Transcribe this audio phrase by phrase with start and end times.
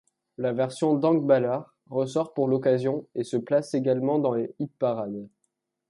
[0.39, 5.27] La version d'Hank Ballard ressort pour l'occasion et se place également dans les hit-parades.